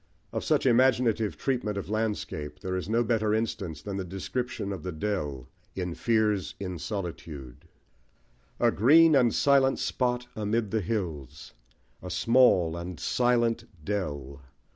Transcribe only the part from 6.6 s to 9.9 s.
Solitude A green and silent